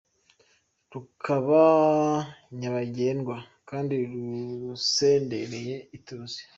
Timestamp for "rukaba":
0.91-1.63